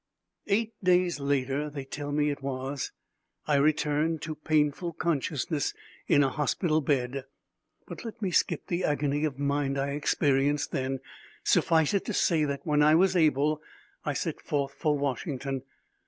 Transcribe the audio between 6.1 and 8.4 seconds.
a hospital bed. But let me